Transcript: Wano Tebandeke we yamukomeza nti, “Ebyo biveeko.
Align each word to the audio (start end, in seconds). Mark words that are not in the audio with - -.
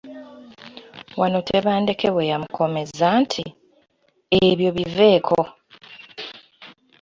Wano 1.19 1.39
Tebandeke 1.49 2.07
we 2.15 2.23
yamukomeza 2.31 3.05
nti, 3.21 3.43
“Ebyo 4.49 4.69
biveeko. 4.77 5.37